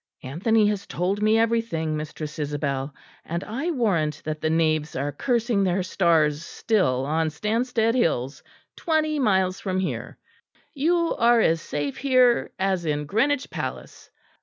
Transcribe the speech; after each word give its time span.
"Anthony 0.23 0.65
has 0.69 0.87
told 0.87 1.21
me 1.21 1.37
everything, 1.37 1.95
Mistress 1.95 2.39
Isabel; 2.39 2.91
and 3.23 3.43
I 3.43 3.69
warrant 3.69 4.23
that 4.25 4.41
the 4.41 4.49
knaves 4.49 4.95
are 4.95 5.11
cursing 5.11 5.63
their 5.63 5.83
stars 5.83 6.43
still 6.43 7.05
on 7.05 7.29
Stanstead 7.29 7.93
hills, 7.93 8.41
twenty 8.75 9.19
miles 9.19 9.59
from 9.59 9.79
here. 9.79 10.17
You 10.73 11.13
are 11.15 11.39
as 11.39 11.61
safe 11.61 11.97
here 11.97 12.49
as 12.57 12.83
in 12.83 13.05
Greenwich 13.05 13.51
palace. 13.51 14.09